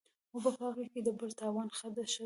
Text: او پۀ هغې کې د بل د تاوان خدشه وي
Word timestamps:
او 0.33 0.37
پۀ 0.43 0.49
هغې 0.65 0.85
کې 0.91 0.99
د 1.03 1.09
بل 1.17 1.29
د 1.33 1.37
تاوان 1.39 1.67
خدشه 1.77 2.07
وي 2.07 2.19